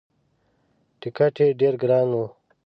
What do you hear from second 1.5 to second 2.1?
ډېر ګران